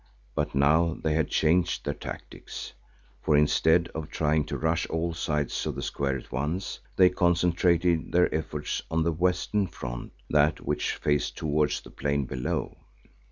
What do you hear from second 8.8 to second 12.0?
on the western front, that which faced towards the